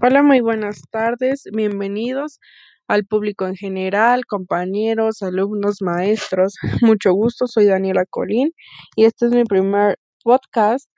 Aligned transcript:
Hola, 0.00 0.22
muy 0.22 0.40
buenas 0.40 0.82
tardes. 0.90 1.42
Bienvenidos 1.52 2.38
al 2.88 3.04
público 3.04 3.46
en 3.46 3.56
general, 3.56 4.26
compañeros, 4.26 5.22
alumnos, 5.22 5.82
maestros. 5.82 6.54
Mucho 6.82 7.12
gusto, 7.12 7.46
soy 7.48 7.66
Daniela 7.66 8.04
Colín 8.08 8.52
y 8.96 9.04
este 9.04 9.26
es 9.26 9.32
mi 9.32 9.44
primer 9.44 9.96
podcast 10.22 10.88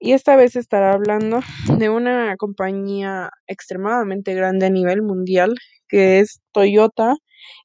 y 0.00 0.12
esta 0.12 0.36
vez 0.36 0.56
estaré 0.56 0.86
hablando 0.86 1.40
de 1.78 1.90
una 1.90 2.36
compañía 2.36 3.30
extremadamente 3.48 4.34
grande 4.34 4.66
a 4.66 4.70
nivel 4.70 5.02
mundial 5.02 5.54
que 5.88 6.20
es 6.20 6.40
Toyota 6.52 7.16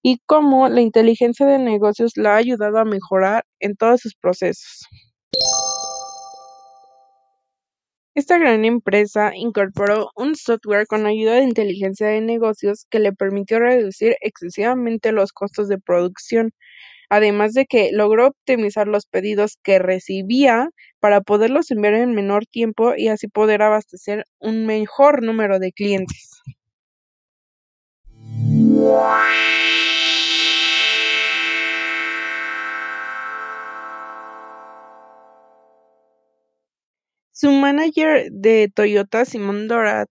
y 0.04 0.20
cómo 0.26 0.70
la 0.70 0.82
inteligencia 0.82 1.46
de 1.46 1.60
negocios 1.60 2.14
la 2.18 2.36
ha 2.36 2.38
ayudado 2.38 2.80
a 2.80 2.86
mejorar 2.86 3.46
en 3.60 3.76
todos 3.76 4.02
sus 4.02 4.16
procesos. 4.16 4.88
Esta 8.16 8.38
gran 8.38 8.64
empresa 8.64 9.36
incorporó 9.36 10.10
un 10.16 10.36
software 10.38 10.88
con 10.88 11.06
ayuda 11.06 11.34
de 11.34 11.44
inteligencia 11.44 12.08
de 12.08 12.22
negocios 12.22 12.88
que 12.90 13.00
le 13.00 13.12
permitió 13.12 13.60
reducir 13.60 14.16
excesivamente 14.22 15.12
los 15.12 15.34
costos 15.34 15.68
de 15.68 15.80
producción, 15.80 16.54
además 17.10 17.52
de 17.54 17.66
que 17.66 17.92
logró 17.92 18.28
optimizar 18.28 18.88
los 18.88 19.06
pedidos 19.06 19.58
que 19.64 19.80
recibía 19.80 20.70
para 21.02 21.20
poderlos 21.20 21.72
enviar 21.72 21.96
en 21.96 22.16
menor 22.16 22.46
tiempo 22.46 22.94
y 22.96 23.10
así 23.10 23.28
poder 23.28 23.62
abastecer 23.62 24.24
un 24.40 24.66
mejor 24.66 25.22
número 25.22 25.60
de 25.60 25.74
clientes. 25.74 26.42
Su 37.38 37.52
manager 37.52 38.30
de 38.32 38.72
Toyota, 38.74 39.26
Simon 39.26 39.68
Dorat, 39.68 40.08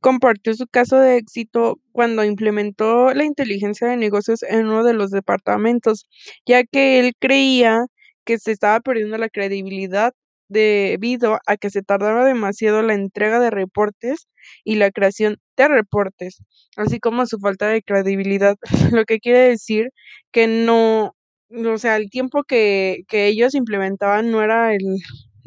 compartió 0.00 0.54
su 0.54 0.66
caso 0.66 0.98
de 0.98 1.16
éxito 1.16 1.78
cuando 1.92 2.24
implementó 2.24 3.14
la 3.14 3.24
inteligencia 3.24 3.86
de 3.86 3.96
negocios 3.96 4.42
en 4.42 4.66
uno 4.66 4.82
de 4.82 4.92
los 4.92 5.12
departamentos, 5.12 6.08
ya 6.46 6.64
que 6.64 6.98
él 6.98 7.12
creía 7.20 7.86
que 8.24 8.38
se 8.40 8.50
estaba 8.50 8.80
perdiendo 8.80 9.18
la 9.18 9.28
credibilidad 9.28 10.12
debido 10.48 11.38
a 11.46 11.56
que 11.56 11.70
se 11.70 11.82
tardaba 11.82 12.24
demasiado 12.24 12.82
la 12.82 12.94
entrega 12.94 13.38
de 13.38 13.50
reportes 13.50 14.26
y 14.64 14.74
la 14.76 14.90
creación 14.90 15.36
de 15.56 15.68
reportes, 15.68 16.42
así 16.76 16.98
como 16.98 17.24
su 17.26 17.38
falta 17.38 17.68
de 17.68 17.82
credibilidad, 17.82 18.56
lo 19.00 19.04
que 19.04 19.20
quiere 19.20 19.50
decir 19.50 19.90
que 20.32 20.48
no, 20.48 21.14
o 21.50 21.78
sea, 21.78 21.94
el 21.96 22.10
tiempo 22.10 22.42
que, 22.42 23.04
que 23.06 23.28
ellos 23.28 23.54
implementaban 23.54 24.32
no 24.32 24.42
era 24.42 24.74
el 24.74 24.82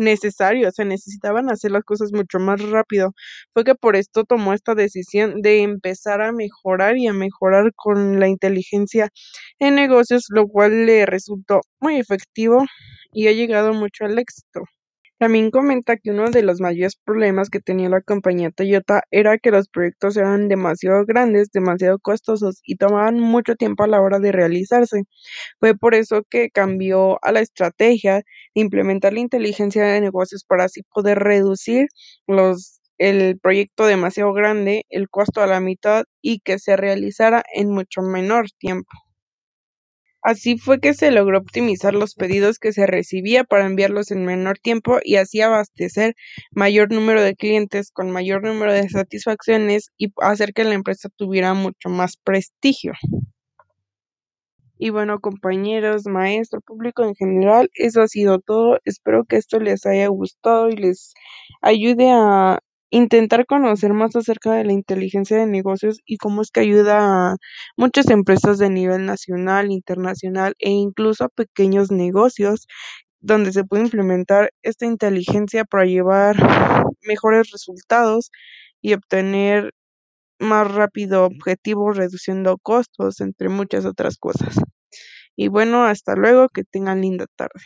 necesario, 0.02 0.69
o 0.69 0.71
sea, 0.73 0.85
necesitaban 0.85 1.49
hacer 1.52 1.71
las 1.71 1.83
cosas 1.85 2.11
mucho 2.13 2.39
más 2.39 2.61
rápido. 2.69 3.13
Fue 3.53 3.63
que 3.63 3.75
por 3.75 3.95
esto 3.95 4.25
tomó 4.25 4.53
esta 4.53 4.75
decisión 4.75 5.41
de 5.41 5.61
empezar 5.63 6.21
a 6.21 6.33
mejorar 6.33 6.97
y 6.97 7.08
a 7.08 7.13
mejorar 7.13 7.71
con 7.75 8.19
la 8.19 8.27
inteligencia 8.27 9.09
en 9.59 9.75
negocios, 9.75 10.25
lo 10.30 10.47
cual 10.47 10.85
le 10.88 11.05
resultó 11.05 11.61
muy 11.80 11.97
efectivo 11.97 12.66
y 13.13 13.27
ha 13.27 13.33
llegado 13.33 13.73
mucho 13.73 14.05
al 14.05 14.19
éxito. 14.19 14.61
También 15.22 15.52
comenta 15.52 15.97
que 15.97 16.09
uno 16.09 16.31
de 16.31 16.41
los 16.41 16.61
mayores 16.61 16.95
problemas 16.95 17.52
que 17.52 17.59
tenía 17.59 17.89
la 17.89 18.02
compañía 18.02 18.50
Toyota 18.50 19.03
era 19.11 19.38
que 19.38 19.52
los 19.52 19.69
proyectos 19.69 20.17
eran 20.17 20.47
demasiado 20.47 21.05
grandes, 21.05 21.52
demasiado 21.52 22.00
costosos 22.00 22.59
y 22.64 22.77
tomaban 22.77 23.19
mucho 23.19 23.55
tiempo 23.55 23.83
a 23.83 23.88
la 23.88 24.02
hora 24.02 24.17
de 24.17 24.31
realizarse. 24.31 25.03
Fue 25.59 25.75
por 25.77 25.95
eso 25.95 26.23
que 26.30 26.49
cambió 26.52 27.19
a 27.23 27.33
la 27.33 27.42
estrategia 27.42 28.16
de 28.55 28.61
implementar 28.61 29.14
la 29.14 29.19
inteligencia 29.19 29.83
de 29.83 30.02
negocios 30.02 30.45
para 30.45 30.64
así 30.65 30.82
poder 30.93 31.20
reducir 31.20 31.89
el 32.98 33.39
proyecto 33.39 33.86
demasiado 33.86 34.33
grande, 34.33 34.86
el 34.89 35.09
costo 35.09 35.42
a 35.43 35.48
la 35.48 35.59
mitad 35.59 36.05
y 36.23 36.39
que 36.39 36.58
se 36.59 36.77
realizara 36.77 37.43
en 37.53 37.70
mucho 37.70 38.02
menor 38.02 38.48
tiempo. 38.58 38.89
Así 40.23 40.58
fue 40.58 40.80
que 40.80 40.93
se 40.93 41.11
logró 41.11 41.39
optimizar 41.39 41.93
los 41.95 42.14
pedidos 42.15 42.59
que 42.59 42.73
se 42.73 42.86
recibía 42.86 43.43
para 43.43 43.65
enviarlos 43.65 44.11
en 44.11 44.26
menor 44.26 44.59
tiempo 44.59 44.99
y 45.04 45.15
así 45.15 45.42
abastecer 45.42 46.15
mayor 46.52 46.92
número 46.92 47.21
de 47.23 47.36
clientes 47.36 47.92
con 47.92 48.11
mayor 48.11 48.43
número 48.43 48.71
de 48.73 48.87
satisfacciones 48.89 49.89
y 49.98 50.14
hacer 50.21 50.54
que 50.54 50.64
la 50.64 50.76
empresa 50.76 51.09
tuviera 51.15 51.54
mucho 51.55 51.89
más 51.89 52.17
prestigio. 52.17 52.93
Y 54.77 54.89
bueno, 54.89 55.20
compañeros, 55.20 56.08
maestro, 56.08 56.59
público 56.61 57.03
en 57.03 57.14
general, 57.15 57.70
eso 57.76 58.02
ha 58.02 58.08
sido 58.08 58.39
todo. 58.39 58.80
Espero 58.83 59.26
que 59.26 59.38
esto 59.38 59.59
les 59.59 59.86
haya 59.86 60.08
gustado 60.08 60.70
y 60.70 60.76
les 60.76 61.14
ayude 61.61 62.09
a 62.11 62.59
intentar 62.91 63.45
conocer 63.47 63.93
más 63.93 64.15
acerca 64.15 64.53
de 64.53 64.65
la 64.65 64.73
inteligencia 64.73 65.37
de 65.37 65.47
negocios 65.47 65.99
y 66.05 66.17
cómo 66.17 66.41
es 66.43 66.52
que 66.52 66.61
ayuda 66.61 67.33
a 67.33 67.37
muchas 67.77 68.09
empresas 68.11 68.59
de 68.59 68.69
nivel 68.71 69.05
nacional, 69.07 69.71
internacional 69.71 70.55
e 70.59 70.71
incluso 70.71 71.25
a 71.25 71.29
pequeños 71.29 71.91
negocios 71.91 72.67
donde 73.21 73.53
se 73.53 73.63
puede 73.65 73.83
implementar 73.85 74.52
esta 74.63 74.85
inteligencia 74.87 75.65
para 75.65 75.85
llevar 75.85 76.37
mejores 77.03 77.52
resultados 77.52 78.31
y 78.81 78.93
obtener 78.93 79.71
más 80.39 80.71
rápido 80.73 81.25
objetivos 81.25 81.97
reduciendo 81.97 82.58
costos, 82.59 83.21
entre 83.21 83.49
muchas 83.49 83.85
otras 83.85 84.17
cosas. 84.17 84.55
Y 85.37 85.49
bueno, 85.49 85.85
hasta 85.85 86.15
luego, 86.15 86.49
que 86.49 86.63
tengan 86.65 87.02
linda 87.02 87.25
tarde. 87.37 87.61